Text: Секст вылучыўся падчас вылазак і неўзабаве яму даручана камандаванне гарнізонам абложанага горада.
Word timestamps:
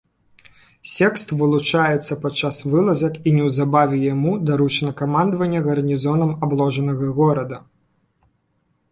Секст 0.91 1.31
вылучыўся 1.39 2.15
падчас 2.23 2.61
вылазак 2.75 3.19
і 3.31 3.33
неўзабаве 3.35 3.99
яму 4.13 4.31
даручана 4.47 4.91
камандаванне 5.01 5.59
гарнізонам 5.67 6.31
абложанага 6.47 7.05
горада. 7.19 7.57